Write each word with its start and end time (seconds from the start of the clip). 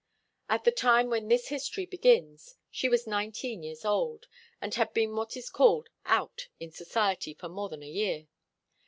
At 0.49 0.63
the 0.63 0.71
time 0.71 1.11
when 1.11 1.27
this 1.27 1.49
history 1.49 1.85
begins, 1.85 2.55
she 2.71 2.89
was 2.89 3.05
nineteen 3.05 3.61
years 3.61 3.85
old, 3.85 4.25
and 4.59 4.73
had 4.73 4.91
been 4.95 5.15
what 5.15 5.37
is 5.37 5.51
called 5.51 5.89
'out' 6.07 6.47
in 6.59 6.71
society 6.71 7.35
for 7.35 7.49
more 7.49 7.69
than 7.69 7.83
a 7.83 7.87
year. 7.87 8.27